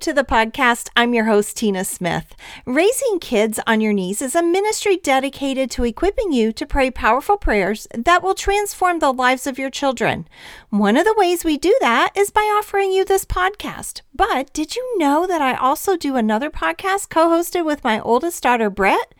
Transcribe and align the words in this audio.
to 0.00 0.12
the 0.14 0.24
podcast. 0.24 0.88
I'm 0.96 1.12
your 1.12 1.26
host, 1.26 1.58
Tina 1.58 1.84
Smith. 1.84 2.34
Raising 2.64 3.18
Kids 3.20 3.60
on 3.66 3.82
Your 3.82 3.92
Knees 3.92 4.22
is 4.22 4.34
a 4.34 4.42
ministry 4.42 4.96
dedicated 4.96 5.70
to 5.72 5.84
equipping 5.84 6.32
you 6.32 6.52
to 6.52 6.64
pray 6.64 6.90
powerful 6.90 7.36
prayers 7.36 7.86
that 7.94 8.22
will 8.22 8.34
transform 8.34 8.98
the 8.98 9.12
lives 9.12 9.46
of 9.46 9.58
your 9.58 9.68
children. 9.68 10.26
One 10.70 10.96
of 10.96 11.04
the 11.04 11.14
ways 11.18 11.44
we 11.44 11.58
do 11.58 11.76
that 11.80 12.12
is 12.16 12.30
by 12.30 12.40
offering 12.40 12.92
you 12.92 13.04
this 13.04 13.26
podcast. 13.26 14.00
But 14.14 14.50
did 14.54 14.74
you 14.74 14.98
know 14.98 15.26
that 15.26 15.42
I 15.42 15.54
also 15.54 15.98
do 15.98 16.16
another 16.16 16.48
podcast 16.48 17.10
co 17.10 17.28
hosted 17.28 17.66
with 17.66 17.84
my 17.84 18.00
oldest 18.00 18.42
daughter, 18.42 18.70
Britt? 18.70 19.14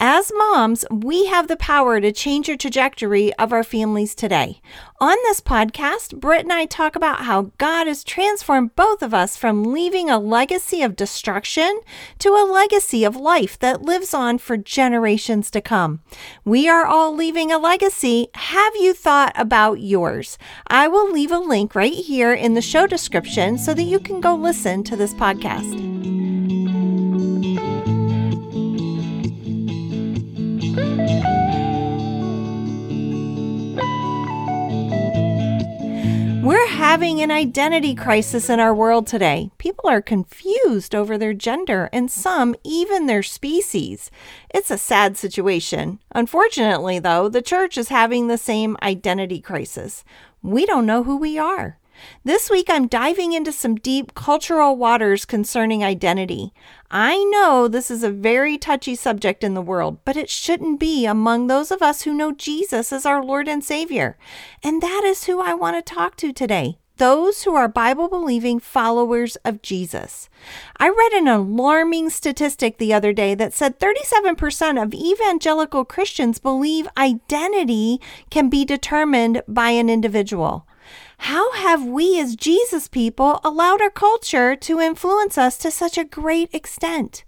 As 0.00 0.32
moms, 0.36 0.84
we 0.90 1.26
have 1.26 1.46
the 1.46 1.56
power 1.56 2.00
to 2.00 2.10
change 2.10 2.48
the 2.48 2.56
trajectory 2.56 3.32
of 3.34 3.52
our 3.52 3.62
families 3.62 4.14
today. 4.14 4.60
On 5.00 5.16
this 5.22 5.40
podcast, 5.40 6.18
Britt 6.18 6.42
and 6.42 6.52
I 6.52 6.66
talk 6.66 6.96
about 6.96 7.20
how 7.20 7.52
God 7.58 7.86
has 7.86 8.02
transformed 8.02 8.74
both 8.74 9.02
of 9.02 9.14
us 9.14 9.36
from 9.36 9.72
leaving 9.72 10.10
a 10.10 10.18
legacy 10.18 10.82
of 10.82 10.96
destruction 10.96 11.80
to 12.18 12.30
a 12.30 12.50
legacy 12.50 13.04
of 13.04 13.14
life 13.14 13.56
that 13.60 13.82
lives 13.82 14.12
on 14.12 14.38
for 14.38 14.56
generations 14.56 15.48
to 15.52 15.60
come. 15.60 16.00
We 16.44 16.68
are 16.68 16.84
all 16.84 17.14
leaving 17.14 17.52
a 17.52 17.58
legacy. 17.58 18.28
Have 18.34 18.74
you 18.74 18.94
thought 18.94 19.32
about 19.36 19.80
yours? 19.80 20.38
I 20.66 20.88
will 20.88 21.10
leave 21.10 21.30
a 21.30 21.38
link 21.38 21.76
right 21.76 21.92
here 21.94 22.34
in 22.34 22.54
the 22.54 22.62
show 22.62 22.88
description 22.88 23.58
so 23.58 23.72
that 23.74 23.82
you 23.82 24.00
can 24.00 24.20
go 24.20 24.34
listen 24.34 24.82
to 24.84 24.96
this 24.96 25.14
podcast. 25.14 25.83
Having 36.94 37.20
an 37.20 37.30
identity 37.32 37.92
crisis 37.92 38.48
in 38.48 38.60
our 38.60 38.72
world 38.72 39.04
today. 39.04 39.50
People 39.58 39.90
are 39.90 40.00
confused 40.00 40.94
over 40.94 41.18
their 41.18 41.34
gender 41.34 41.90
and 41.92 42.08
some 42.08 42.54
even 42.62 43.06
their 43.06 43.20
species. 43.20 44.12
It's 44.54 44.70
a 44.70 44.78
sad 44.78 45.16
situation. 45.16 45.98
Unfortunately, 46.14 47.00
though, 47.00 47.28
the 47.28 47.42
church 47.42 47.76
is 47.76 47.88
having 47.88 48.28
the 48.28 48.38
same 48.38 48.76
identity 48.80 49.40
crisis. 49.40 50.04
We 50.40 50.66
don't 50.66 50.86
know 50.86 51.02
who 51.02 51.16
we 51.16 51.36
are. 51.36 51.80
This 52.22 52.48
week, 52.48 52.70
I'm 52.70 52.86
diving 52.86 53.32
into 53.32 53.50
some 53.50 53.74
deep 53.74 54.14
cultural 54.14 54.76
waters 54.76 55.24
concerning 55.24 55.82
identity. 55.82 56.52
I 56.92 57.24
know 57.24 57.66
this 57.66 57.90
is 57.90 58.04
a 58.04 58.10
very 58.10 58.56
touchy 58.56 58.94
subject 58.94 59.42
in 59.42 59.54
the 59.54 59.62
world, 59.62 59.98
but 60.04 60.16
it 60.16 60.30
shouldn't 60.30 60.78
be 60.78 61.06
among 61.06 61.48
those 61.48 61.72
of 61.72 61.82
us 61.82 62.02
who 62.02 62.14
know 62.14 62.30
Jesus 62.30 62.92
as 62.92 63.04
our 63.04 63.24
Lord 63.24 63.48
and 63.48 63.64
Savior. 63.64 64.16
And 64.62 64.80
that 64.80 65.02
is 65.04 65.24
who 65.24 65.40
I 65.40 65.54
want 65.54 65.76
to 65.76 65.94
talk 65.94 66.16
to 66.18 66.32
today 66.32 66.78
those 66.96 67.42
who 67.42 67.54
are 67.54 67.68
Bible 67.68 68.08
believing 68.08 68.60
followers 68.60 69.36
of 69.44 69.62
Jesus. 69.62 70.28
I 70.76 70.88
read 70.88 71.12
an 71.12 71.28
alarming 71.28 72.10
statistic 72.10 72.78
the 72.78 72.94
other 72.94 73.12
day 73.12 73.34
that 73.34 73.52
said 73.52 73.80
37% 73.80 74.82
of 74.82 74.94
evangelical 74.94 75.84
Christians 75.84 76.38
believe 76.38 76.88
identity 76.96 78.00
can 78.30 78.48
be 78.48 78.64
determined 78.64 79.42
by 79.48 79.70
an 79.70 79.90
individual. 79.90 80.66
How 81.18 81.52
have 81.52 81.84
we 81.84 82.18
as 82.20 82.36
Jesus 82.36 82.88
people 82.88 83.40
allowed 83.44 83.80
our 83.80 83.90
culture 83.90 84.56
to 84.56 84.80
influence 84.80 85.38
us 85.38 85.56
to 85.58 85.70
such 85.70 85.96
a 85.96 86.04
great 86.04 86.52
extent? 86.52 87.24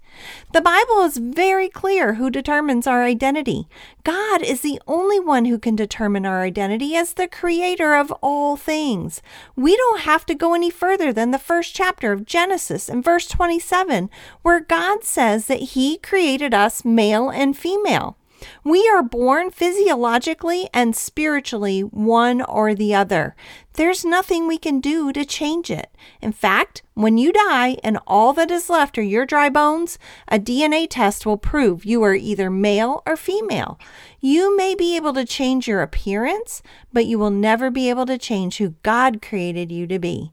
The 0.51 0.61
Bible 0.61 1.01
is 1.01 1.17
very 1.17 1.69
clear 1.69 2.15
who 2.15 2.29
determines 2.29 2.87
our 2.87 3.03
identity. 3.03 3.67
God 4.03 4.41
is 4.41 4.61
the 4.61 4.81
only 4.87 5.19
one 5.19 5.45
who 5.45 5.59
can 5.59 5.75
determine 5.75 6.25
our 6.25 6.41
identity 6.41 6.95
as 6.95 7.13
the 7.13 7.27
creator 7.27 7.95
of 7.95 8.11
all 8.21 8.57
things. 8.57 9.21
We 9.55 9.77
don't 9.77 10.01
have 10.01 10.25
to 10.27 10.35
go 10.35 10.53
any 10.53 10.69
further 10.69 11.13
than 11.13 11.31
the 11.31 11.39
first 11.39 11.75
chapter 11.75 12.11
of 12.11 12.25
Genesis 12.25 12.89
in 12.89 13.01
verse 13.01 13.27
27, 13.27 14.09
where 14.41 14.59
God 14.59 15.03
says 15.03 15.47
that 15.47 15.59
He 15.59 15.97
created 15.97 16.53
us 16.53 16.83
male 16.83 17.29
and 17.29 17.55
female. 17.55 18.17
We 18.63 18.87
are 18.93 19.03
born 19.03 19.51
physiologically 19.51 20.69
and 20.73 20.95
spiritually 20.95 21.81
one 21.81 22.41
or 22.41 22.75
the 22.75 22.93
other. 22.93 23.35
There's 23.73 24.03
nothing 24.03 24.47
we 24.47 24.57
can 24.57 24.79
do 24.79 25.13
to 25.13 25.23
change 25.23 25.69
it. 25.69 25.91
In 26.21 26.31
fact, 26.31 26.81
when 26.95 27.17
you 27.17 27.31
die 27.31 27.77
and 27.83 27.99
all 28.07 28.33
that 28.33 28.49
is 28.49 28.69
left 28.69 28.97
are 28.97 29.03
your 29.03 29.25
dry 29.25 29.49
bones, 29.49 29.99
a 30.27 30.39
DNA 30.39 30.87
test 30.89 31.25
will 31.25 31.37
prove 31.37 31.85
you 31.85 32.01
are 32.03 32.15
either 32.15 32.49
male 32.49 33.03
or 33.05 33.15
female. 33.15 33.79
You 34.19 34.57
may 34.57 34.73
be 34.73 34.95
able 34.95 35.13
to 35.13 35.25
change 35.25 35.67
your 35.67 35.81
appearance, 35.81 36.63
but 36.91 37.05
you 37.05 37.19
will 37.19 37.29
never 37.29 37.69
be 37.69 37.89
able 37.89 38.07
to 38.07 38.17
change 38.17 38.57
who 38.57 38.75
God 38.81 39.21
created 39.21 39.71
you 39.71 39.85
to 39.87 39.99
be. 39.99 40.31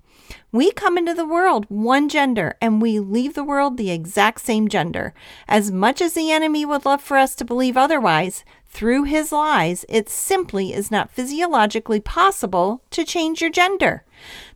We 0.52 0.70
come 0.70 0.96
into 0.96 1.14
the 1.14 1.26
world 1.26 1.66
one 1.68 2.08
gender 2.08 2.56
and 2.60 2.80
we 2.80 2.98
leave 2.98 3.34
the 3.34 3.44
world 3.44 3.76
the 3.76 3.90
exact 3.90 4.40
same 4.40 4.68
gender. 4.68 5.14
As 5.48 5.70
much 5.70 6.00
as 6.00 6.14
the 6.14 6.30
enemy 6.30 6.64
would 6.64 6.84
love 6.84 7.02
for 7.02 7.16
us 7.16 7.34
to 7.36 7.44
believe 7.44 7.76
otherwise, 7.76 8.44
through 8.66 9.04
his 9.04 9.30
lies, 9.30 9.84
it 9.88 10.08
simply 10.08 10.72
is 10.72 10.90
not 10.90 11.10
physiologically 11.10 12.00
possible 12.00 12.82
to 12.90 13.04
change 13.04 13.40
your 13.40 13.50
gender. 13.50 14.04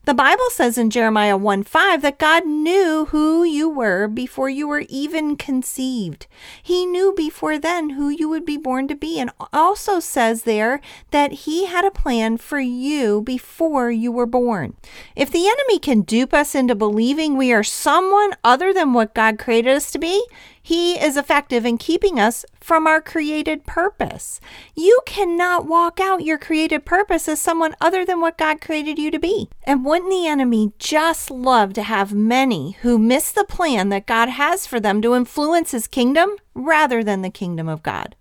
The 0.09 0.15
Bible 0.15 0.49
says 0.49 0.79
in 0.79 0.89
Jeremiah 0.89 1.37
1 1.37 1.65
5 1.65 2.01
that 2.01 2.19
God 2.19 2.47
knew 2.47 3.09
who 3.11 3.45
you 3.45 3.69
were 3.69 4.09
before 4.09 4.49
you 4.49 4.67
were 4.67 4.87
even 4.89 5.37
conceived. 5.37 6.27
He 6.63 6.87
knew 6.87 7.13
before 7.15 7.59
then 7.59 7.91
who 7.91 8.09
you 8.09 8.27
would 8.27 8.47
be 8.47 8.57
born 8.57 8.89
to 8.89 8.95
be, 8.95 9.21
and 9.21 9.31
also 9.53 10.01
says 10.01 10.45
there 10.45 10.81
that 11.11 11.45
He 11.45 11.67
had 11.67 11.85
a 11.85 11.91
plan 11.91 12.39
for 12.39 12.59
you 12.59 13.21
before 13.21 13.91
you 13.91 14.11
were 14.11 14.25
born. 14.25 14.77
If 15.15 15.31
the 15.31 15.47
enemy 15.47 15.79
can 15.79 16.01
dupe 16.01 16.33
us 16.33 16.55
into 16.55 16.75
believing 16.75 17.37
we 17.37 17.53
are 17.53 17.63
someone 17.63 18.33
other 18.43 18.73
than 18.73 18.95
what 18.95 19.15
God 19.15 19.39
created 19.39 19.77
us 19.77 19.91
to 19.91 19.99
be, 19.99 20.25
he 20.69 21.01
is 21.01 21.17
effective 21.17 21.65
in 21.65 21.79
keeping 21.79 22.21
us 22.21 22.45
from 22.61 22.87
our 22.87 23.01
created 23.01 23.65
purpose. 23.65 24.39
You 24.77 25.01
cannot 25.07 25.67
walk 25.67 25.99
out 25.99 26.27
your 26.27 26.37
created 26.37 26.85
purpose 26.85 27.27
as 27.27 27.41
someone 27.41 27.75
other 27.81 28.05
than 28.05 28.21
what 28.21 28.37
God 28.37 28.61
created 28.61 28.99
you 28.99 29.11
to 29.11 29.19
be. 29.19 29.49
And 29.65 29.83
wouldn't 29.99 30.13
the 30.13 30.29
enemy 30.29 30.73
just 30.79 31.29
love 31.29 31.73
to 31.73 31.83
have 31.83 32.15
many 32.15 32.77
who 32.83 33.01
miss 33.01 33.33
the 33.33 33.43
plan 33.43 33.89
that 33.89 34.07
God 34.07 34.29
has 34.29 34.65
for 34.65 34.79
them 34.79 35.03
to 35.03 35.13
influence 35.13 35.73
his 35.73 35.89
kingdom 35.89 36.37
rather 36.55 37.03
than 37.03 37.23
the 37.23 37.31
kingdom 37.31 37.69
of 37.69 37.83
God? 37.83 38.15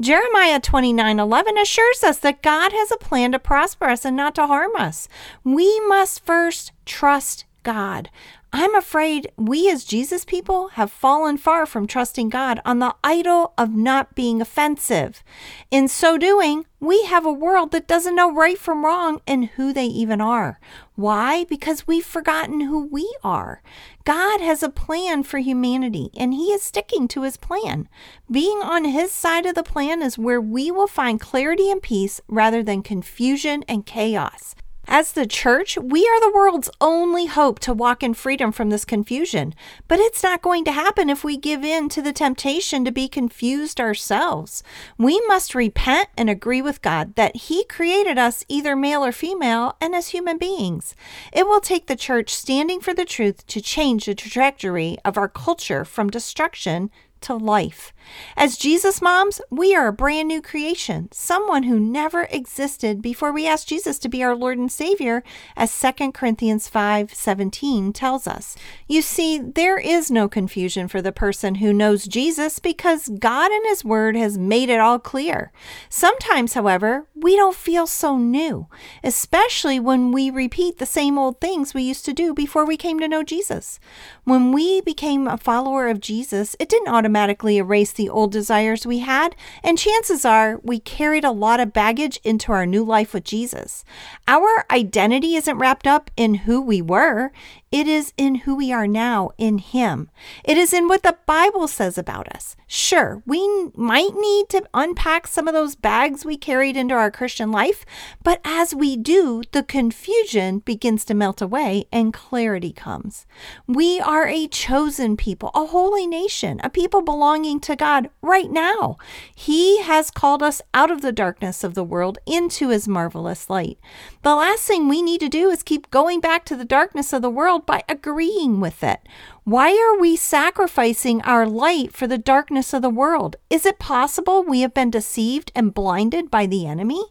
Jeremiah 0.00 0.60
29 0.60 1.18
11 1.18 1.58
assures 1.58 2.04
us 2.04 2.18
that 2.20 2.40
God 2.40 2.70
has 2.70 2.92
a 2.92 2.96
plan 2.98 3.32
to 3.32 3.40
prosper 3.40 3.86
us 3.86 4.04
and 4.04 4.16
not 4.16 4.36
to 4.36 4.46
harm 4.46 4.76
us. 4.76 5.08
We 5.42 5.80
must 5.88 6.24
first 6.24 6.70
trust 6.86 7.46
God. 7.64 8.10
I'm 8.56 8.76
afraid 8.76 9.32
we 9.36 9.68
as 9.68 9.82
Jesus 9.82 10.24
people 10.24 10.68
have 10.74 10.92
fallen 10.92 11.38
far 11.38 11.66
from 11.66 11.88
trusting 11.88 12.28
God 12.28 12.60
on 12.64 12.78
the 12.78 12.94
idol 13.02 13.52
of 13.58 13.74
not 13.74 14.14
being 14.14 14.40
offensive. 14.40 15.24
In 15.72 15.88
so 15.88 16.16
doing, 16.16 16.64
we 16.78 17.02
have 17.06 17.26
a 17.26 17.32
world 17.32 17.72
that 17.72 17.88
doesn't 17.88 18.14
know 18.14 18.32
right 18.32 18.56
from 18.56 18.84
wrong 18.84 19.20
and 19.26 19.46
who 19.46 19.72
they 19.72 19.86
even 19.86 20.20
are. 20.20 20.60
Why? 20.94 21.42
Because 21.42 21.88
we've 21.88 22.06
forgotten 22.06 22.60
who 22.60 22.86
we 22.86 23.12
are. 23.24 23.60
God 24.04 24.40
has 24.40 24.62
a 24.62 24.70
plan 24.70 25.24
for 25.24 25.38
humanity 25.38 26.10
and 26.16 26.32
He 26.32 26.52
is 26.52 26.62
sticking 26.62 27.08
to 27.08 27.22
His 27.22 27.36
plan. 27.36 27.88
Being 28.30 28.58
on 28.58 28.84
His 28.84 29.10
side 29.10 29.46
of 29.46 29.56
the 29.56 29.64
plan 29.64 30.00
is 30.00 30.16
where 30.16 30.40
we 30.40 30.70
will 30.70 30.86
find 30.86 31.18
clarity 31.18 31.72
and 31.72 31.82
peace 31.82 32.20
rather 32.28 32.62
than 32.62 32.84
confusion 32.84 33.64
and 33.66 33.84
chaos. 33.84 34.54
As 34.86 35.12
the 35.12 35.26
church, 35.26 35.78
we 35.78 36.06
are 36.06 36.20
the 36.20 36.32
world's 36.34 36.70
only 36.80 37.26
hope 37.26 37.58
to 37.60 37.72
walk 37.72 38.02
in 38.02 38.12
freedom 38.12 38.52
from 38.52 38.70
this 38.70 38.84
confusion. 38.84 39.54
But 39.88 39.98
it's 39.98 40.22
not 40.22 40.42
going 40.42 40.64
to 40.66 40.72
happen 40.72 41.08
if 41.08 41.24
we 41.24 41.36
give 41.36 41.64
in 41.64 41.88
to 41.90 42.02
the 42.02 42.12
temptation 42.12 42.84
to 42.84 42.92
be 42.92 43.08
confused 43.08 43.80
ourselves. 43.80 44.62
We 44.98 45.20
must 45.26 45.54
repent 45.54 46.08
and 46.18 46.28
agree 46.28 46.60
with 46.60 46.82
God 46.82 47.14
that 47.16 47.36
He 47.36 47.64
created 47.64 48.18
us 48.18 48.44
either 48.46 48.76
male 48.76 49.04
or 49.04 49.12
female 49.12 49.76
and 49.80 49.94
as 49.94 50.08
human 50.08 50.36
beings. 50.36 50.94
It 51.32 51.46
will 51.46 51.60
take 51.60 51.86
the 51.86 51.96
church 51.96 52.30
standing 52.34 52.80
for 52.80 52.92
the 52.92 53.06
truth 53.06 53.46
to 53.46 53.62
change 53.62 54.04
the 54.04 54.14
trajectory 54.14 54.98
of 55.04 55.16
our 55.16 55.28
culture 55.28 55.84
from 55.84 56.10
destruction 56.10 56.90
to 57.24 57.34
life. 57.34 57.92
As 58.36 58.58
Jesus 58.58 59.00
moms, 59.00 59.40
we 59.50 59.74
are 59.74 59.88
a 59.88 59.92
brand 59.92 60.28
new 60.28 60.42
creation, 60.42 61.08
someone 61.10 61.62
who 61.62 61.80
never 61.80 62.24
existed 62.24 63.00
before 63.00 63.32
we 63.32 63.46
asked 63.46 63.68
Jesus 63.68 63.98
to 64.00 64.10
be 64.10 64.22
our 64.22 64.36
Lord 64.36 64.58
and 64.58 64.70
Savior, 64.70 65.22
as 65.56 65.70
2 65.70 66.12
Corinthians 66.12 66.68
5:17 66.68 67.94
tells 67.94 68.26
us. 68.26 68.56
You 68.86 69.00
see, 69.00 69.38
there 69.38 69.78
is 69.78 70.10
no 70.10 70.28
confusion 70.28 70.86
for 70.86 71.00
the 71.00 71.12
person 71.12 71.56
who 71.56 71.72
knows 71.72 72.04
Jesus 72.04 72.58
because 72.58 73.08
God 73.08 73.50
and 73.50 73.64
his 73.66 73.84
word 73.84 74.16
has 74.16 74.36
made 74.36 74.68
it 74.68 74.80
all 74.80 74.98
clear. 74.98 75.50
Sometimes, 75.88 76.52
however, 76.52 77.06
we 77.14 77.36
don't 77.36 77.56
feel 77.56 77.86
so 77.86 78.18
new, 78.18 78.66
especially 79.02 79.80
when 79.80 80.12
we 80.12 80.28
repeat 80.28 80.76
the 80.76 80.86
same 80.86 81.18
old 81.18 81.40
things 81.40 81.72
we 81.72 81.82
used 81.82 82.04
to 82.04 82.12
do 82.12 82.34
before 82.34 82.66
we 82.66 82.76
came 82.76 83.00
to 83.00 83.08
know 83.08 83.22
Jesus. 83.22 83.80
When 84.24 84.52
we 84.52 84.82
became 84.82 85.26
a 85.26 85.38
follower 85.38 85.88
of 85.88 86.00
Jesus, 86.00 86.54
it 86.60 86.68
didn't 86.68 86.88
automatically 86.88 87.13
automatically 87.14 87.58
erase 87.58 87.92
the 87.92 88.08
old 88.08 88.32
desires 88.32 88.84
we 88.84 88.98
had, 88.98 89.36
and 89.62 89.78
chances 89.78 90.24
are 90.24 90.58
we 90.64 90.80
carried 90.80 91.22
a 91.22 91.30
lot 91.30 91.60
of 91.60 91.72
baggage 91.72 92.18
into 92.24 92.50
our 92.50 92.66
new 92.66 92.82
life 92.82 93.14
with 93.14 93.22
Jesus. 93.22 93.84
Our 94.26 94.64
identity 94.68 95.36
isn't 95.36 95.56
wrapped 95.56 95.86
up 95.86 96.10
in 96.16 96.34
who 96.34 96.60
we 96.60 96.82
were, 96.82 97.30
it 97.74 97.88
is 97.88 98.12
in 98.16 98.36
who 98.36 98.54
we 98.54 98.72
are 98.72 98.86
now 98.86 99.30
in 99.36 99.58
Him. 99.58 100.08
It 100.44 100.56
is 100.56 100.72
in 100.72 100.86
what 100.86 101.02
the 101.02 101.16
Bible 101.26 101.66
says 101.66 101.98
about 101.98 102.28
us. 102.28 102.54
Sure, 102.68 103.20
we 103.26 103.44
might 103.74 104.14
need 104.14 104.48
to 104.50 104.62
unpack 104.72 105.26
some 105.26 105.48
of 105.48 105.54
those 105.54 105.74
bags 105.74 106.24
we 106.24 106.36
carried 106.36 106.76
into 106.76 106.94
our 106.94 107.10
Christian 107.10 107.50
life, 107.50 107.84
but 108.22 108.40
as 108.44 108.76
we 108.76 108.96
do, 108.96 109.42
the 109.50 109.64
confusion 109.64 110.60
begins 110.60 111.04
to 111.06 111.14
melt 111.14 111.42
away 111.42 111.86
and 111.92 112.14
clarity 112.14 112.72
comes. 112.72 113.26
We 113.66 113.98
are 113.98 114.28
a 114.28 114.46
chosen 114.46 115.16
people, 115.16 115.50
a 115.52 115.66
holy 115.66 116.06
nation, 116.06 116.60
a 116.62 116.70
people 116.70 117.02
belonging 117.04 117.60
to 117.60 117.76
God 117.76 118.10
right 118.22 118.50
now. 118.50 118.96
He 119.34 119.82
has 119.82 120.10
called 120.10 120.42
us 120.42 120.62
out 120.72 120.90
of 120.90 121.00
the 121.00 121.12
darkness 121.12 121.62
of 121.62 121.74
the 121.74 121.84
world 121.84 122.18
into 122.26 122.70
His 122.70 122.88
marvelous 122.88 123.48
light. 123.48 123.78
The 124.22 124.34
last 124.34 124.64
thing 124.64 124.88
we 124.88 125.02
need 125.02 125.20
to 125.20 125.28
do 125.28 125.50
is 125.50 125.62
keep 125.62 125.90
going 125.90 126.20
back 126.20 126.44
to 126.46 126.56
the 126.56 126.64
darkness 126.64 127.12
of 127.12 127.22
the 127.22 127.30
world 127.30 127.66
by 127.66 127.82
agreeing 127.88 128.60
with 128.60 128.82
it. 128.82 129.00
Why 129.46 129.72
are 129.72 130.00
we 130.00 130.16
sacrificing 130.16 131.20
our 131.20 131.46
light 131.46 131.92
for 131.92 132.06
the 132.06 132.16
darkness 132.16 132.72
of 132.72 132.80
the 132.80 132.88
world? 132.88 133.36
Is 133.50 133.66
it 133.66 133.78
possible 133.78 134.42
we 134.42 134.62
have 134.62 134.72
been 134.72 134.90
deceived 134.90 135.52
and 135.54 135.74
blinded 135.74 136.30
by 136.30 136.46
the 136.46 136.66
enemy? 136.66 137.04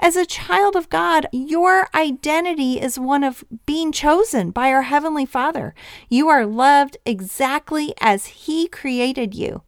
As 0.00 0.16
a 0.16 0.26
child 0.26 0.74
of 0.74 0.90
God, 0.90 1.28
your 1.30 1.88
identity 1.94 2.80
is 2.80 2.98
one 2.98 3.22
of 3.22 3.44
being 3.66 3.92
chosen 3.92 4.50
by 4.50 4.72
our 4.72 4.82
Heavenly 4.82 5.26
Father. 5.26 5.76
You 6.08 6.28
are 6.28 6.44
loved 6.44 6.96
exactly 7.06 7.94
as 8.00 8.26
He 8.26 8.66
created 8.66 9.36
you. 9.36 9.62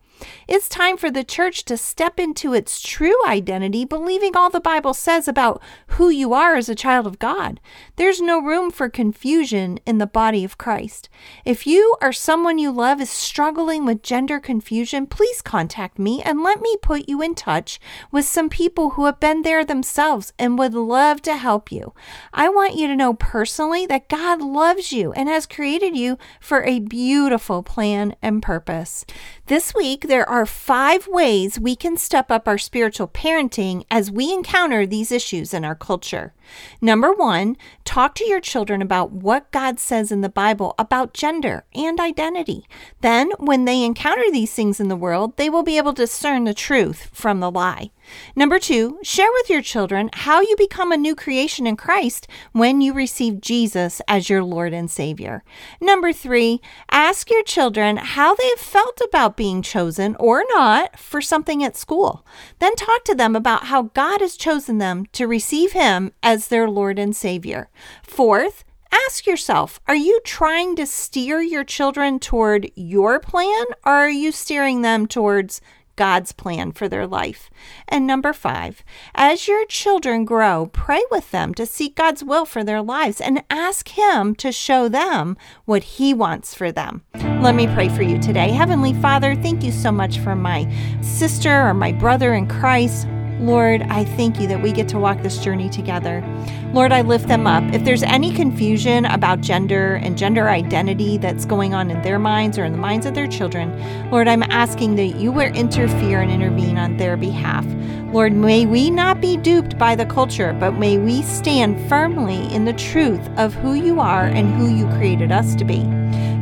It's 0.47 0.69
time 0.69 0.97
for 0.97 1.11
the 1.11 1.25
church 1.25 1.65
to 1.67 1.77
step 1.77 2.19
into 2.19 2.55
its 2.55 2.81
true 2.81 3.17
identity, 3.27 3.85
believing 3.85 4.37
all 4.37 4.51
the 4.51 4.61
Bible 4.61 4.95
says 4.95 5.29
about 5.29 5.63
who 5.89 6.09
you 6.09 6.33
are 6.33 6.57
as 6.57 6.69
a 6.69 6.75
child 6.75 7.07
of 7.07 7.19
God. 7.19 7.61
There's 7.97 8.21
no 8.21 8.41
room 8.41 8.71
for 8.71 8.89
confusion 8.89 9.79
in 9.87 9.99
the 9.99 10.07
body 10.07 10.45
of 10.45 10.59
Christ. 10.59 11.09
If 11.45 11.67
you 11.67 11.97
or 12.01 12.13
someone 12.13 12.59
you 12.59 12.71
love 12.71 13.01
is 13.01 13.11
struggling 13.11 13.85
with 13.85 14.03
gender 14.03 14.41
confusion, 14.41 15.07
please 15.07 15.43
contact 15.43 15.99
me 15.99 16.23
and 16.23 16.43
let 16.43 16.61
me 16.61 16.77
put 16.83 17.09
you 17.09 17.23
in 17.23 17.35
touch 17.35 17.79
with 18.11 18.25
some 18.25 18.49
people 18.49 18.91
who 18.91 19.05
have 19.05 19.21
been 19.21 19.43
there 19.43 19.65
themselves 19.65 20.33
and 20.39 20.59
would 20.59 20.75
love 20.75 21.23
to 21.23 21.37
help 21.37 21.71
you. 21.71 21.93
I 22.33 22.49
want 22.49 22.77
you 22.77 22.87
to 22.87 22.97
know 22.97 23.15
personally 23.15 23.87
that 23.87 24.09
God 24.09 24.41
loves 24.41 24.93
you 24.93 25.13
and 25.13 25.29
has 25.29 25.47
created 25.47 25.97
you 25.97 26.19
for 26.41 26.65
a 26.65 26.81
beautiful 26.81 27.63
plan 27.63 28.15
and 28.23 28.43
purpose. 28.43 29.05
This 29.49 29.75
week, 29.75 30.09
there 30.09 30.29
are 30.29 30.45
five 30.45 31.09
ways 31.09 31.59
we 31.59 31.75
can 31.75 31.97
step 31.97 32.31
up 32.31 32.47
our 32.47 32.59
spiritual 32.59 33.09
parenting 33.09 33.87
as 33.91 34.11
we 34.11 34.31
encounter 34.31 34.85
these 34.85 35.11
issues 35.11 35.55
in 35.55 35.65
our 35.65 35.75
culture. 35.75 36.35
Number 36.83 37.15
one, 37.15 37.57
talk 37.87 38.15
to 38.17 38.27
your 38.27 38.41
children 38.41 38.83
about 38.83 39.11
what 39.11 39.51
God 39.51 39.81
says 39.81 40.13
in 40.13 40.21
the 40.21 40.29
Bible 40.29 40.75
about 40.79 41.15
gender 41.15 41.65
and 41.75 41.99
identity. 41.99 42.67
Then, 43.01 43.31
when 43.39 43.65
they 43.65 43.85
encounter 43.85 44.31
these 44.31 44.53
things 44.53 44.81
in 44.81 44.89
the 44.89 44.97
world, 44.97 45.39
they 45.39 45.49
will 45.49 45.63
be 45.63 45.79
able 45.79 45.95
to 45.95 46.03
discern 46.03 46.45
the 46.45 46.53
truth 46.53 47.09
from 47.15 47.41
the 47.41 47.51
lie. 47.51 47.91
Number 48.35 48.59
two, 48.59 48.99
share 49.03 49.31
with 49.35 49.51
your 49.51 49.61
children 49.61 50.09
how 50.15 50.41
you 50.41 50.57
become 50.57 50.91
a 50.91 50.97
new 50.97 51.15
creation 51.15 51.67
in 51.67 51.77
Christ 51.77 52.27
when 52.53 52.81
you 52.81 52.95
receive 52.95 53.43
Jesus 53.43 54.01
as 54.09 54.31
your 54.31 54.43
Lord 54.43 54.73
and 54.73 54.91
Savior. 54.91 55.45
Number 55.83 56.15
three, 56.15 56.63
ask 56.91 57.31
your 57.31 57.45
children 57.45 57.99
how 57.99 58.35
they 58.35 58.49
have 58.49 58.59
felt 58.59 59.03
about 59.07 59.37
being 59.37 59.61
chosen 59.61 60.17
or 60.19 60.45
not 60.49 60.99
for 60.99 61.21
something 61.21 61.63
at 61.63 61.77
school. 61.77 62.25
Then 62.59 62.75
talk 62.75 63.05
to 63.05 63.15
them 63.15 63.37
about 63.37 63.65
how 63.65 63.83
God 63.83 64.23
has 64.23 64.35
chosen 64.35 64.79
them 64.79 65.05
to 65.13 65.27
receive 65.27 65.73
Him 65.73 66.13
as 66.23 66.39
as 66.39 66.47
their 66.47 66.71
Lord 66.71 67.01
and 67.01 67.17
Savior. 67.17 67.69
Fourth, 68.01 68.65
ask 68.93 69.27
yourself 69.27 69.81
are 69.89 69.97
you 69.97 70.21
trying 70.25 70.77
to 70.77 70.87
steer 70.87 71.41
your 71.41 71.65
children 71.65 72.21
toward 72.21 72.71
your 72.77 73.19
plan 73.19 73.65
or 73.85 73.93
are 73.93 74.09
you 74.09 74.31
steering 74.31 74.83
them 74.83 75.09
towards 75.09 75.61
God's 75.99 76.31
plan 76.31 76.71
for 76.71 76.89
their 76.89 77.09
life. 77.09 77.51
And 77.89 78.07
number 78.07 78.33
five, 78.33 78.85
as 79.17 79.49
your 79.49 79.67
children 79.67 80.25
grow, 80.25 80.71
pray 80.73 81.03
with 81.11 81.33
them 81.33 81.53
to 81.55 81.67
seek 81.67 81.97
God's 81.97 82.23
will 82.23 82.47
for 82.47 82.63
their 82.63 82.81
lives 82.81 83.21
and 83.21 83.43
ask 83.51 83.89
Him 83.89 84.37
to 84.37 84.53
show 84.53 84.89
them 84.89 85.37
what 85.65 85.83
He 85.83 86.15
wants 86.15 86.55
for 86.55 86.71
them. 86.71 87.03
Let 87.43 87.57
me 87.57 87.67
pray 87.67 87.89
for 87.89 88.03
you 88.03 88.19
today. 88.19 88.51
Heavenly 88.51 88.95
Father, 88.95 89.35
thank 89.35 89.65
you 89.65 89.73
so 89.73 89.91
much 89.91 90.21
for 90.21 90.37
my 90.37 90.73
sister 91.03 91.67
or 91.67 91.75
my 91.75 91.91
brother 91.91 92.33
in 92.33 92.47
Christ. 92.47 93.09
Lord, 93.41 93.83
I 93.83 94.05
thank 94.05 94.41
you 94.41 94.49
that 94.49 94.63
we 94.63 94.73
get 94.73 94.89
to 94.89 94.99
walk 94.99 95.23
this 95.23 95.39
journey 95.39 95.69
together. 95.69 96.25
Lord, 96.73 96.93
I 96.93 97.03
lift 97.03 97.29
them 97.29 97.47
up. 97.47 97.63
If 97.73 97.85
there's 97.85 98.03
any 98.03 98.33
confusion 98.33 99.05
about 99.05 99.41
gender 99.41 99.95
and 99.95 100.19
gender 100.19 100.49
identity 100.49 101.19
that's 101.19 101.45
going 101.45 101.73
on 101.73 101.91
in 101.91 102.03
their 102.03 102.19
minds 102.19 102.59
or 102.59 102.65
in 102.65 102.73
the 102.73 102.79
minds 102.79 103.07
of 103.07 103.15
their 103.15 103.29
children, 103.29 103.71
Lord, 104.11 104.27
I'm 104.27 104.43
asking 104.43 104.97
that 104.97 105.21
you 105.21 105.31
will 105.31 105.55
interfere 105.55 106.21
and 106.21 106.33
intervene 106.33 106.79
on 106.79 106.97
their 106.97 107.17
behalf. 107.17 107.65
Lord, 108.13 108.33
may 108.33 108.67
we 108.67 108.91
not 108.91 109.21
be 109.21 109.37
duped 109.37 109.79
by 109.79 109.95
the 109.95 110.07
culture, 110.07 110.57
but 110.59 110.73
may 110.73 110.99
we 110.99 111.23
stand 111.23 111.89
firmly 111.89 112.53
in 112.53 112.65
the 112.65 112.73
truth 112.73 113.21
of 113.37 113.55
who 113.55 113.75
you 113.75 114.01
are 114.01 114.25
and 114.25 114.53
who 114.55 114.69
you 114.69 114.87
created 114.97 115.31
us 115.31 115.55
to 115.55 115.65
be. 115.65 115.87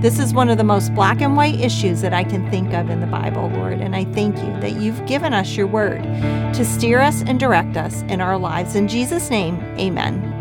This 0.00 0.18
is 0.18 0.34
one 0.34 0.50
of 0.50 0.58
the 0.58 0.64
most 0.64 0.94
black 0.94 1.22
and 1.22 1.36
white 1.36 1.58
issues 1.58 2.02
that 2.02 2.12
I 2.12 2.22
can 2.22 2.48
think 2.50 2.74
of 2.74 2.90
in 2.90 3.00
the 3.00 3.06
Bible, 3.06 3.48
Lord, 3.48 3.80
and 3.80 3.96
I 3.96 4.04
thank 4.04 4.36
you 4.36 4.52
that 4.60 4.72
you've 4.72 5.04
given 5.06 5.32
us 5.32 5.56
your 5.56 5.66
word 5.66 6.02
to 6.02 6.64
steer 6.66 7.00
us 7.00 7.22
and 7.22 7.40
direct 7.40 7.78
us 7.78 8.02
in 8.02 8.20
our 8.20 8.38
lives. 8.38 8.76
In 8.76 8.88
Jesus' 8.88 9.30
name, 9.30 9.56
amen. 9.78 10.35